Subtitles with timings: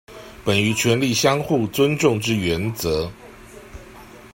[0.43, 3.11] 本於權力相互尊重之原則